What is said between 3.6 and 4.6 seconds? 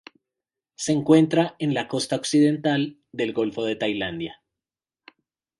de Tailandia.